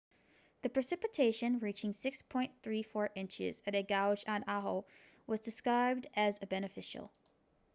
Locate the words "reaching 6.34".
1.59-3.09